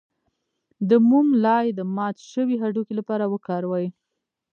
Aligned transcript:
د 0.89 0.91
موم 1.09 1.27
لایی 1.43 1.69
د 1.75 1.79
مات 1.95 2.17
شوي 2.31 2.55
هډوکي 2.61 2.93
لپاره 2.99 3.25
وکاروئ 3.33 3.87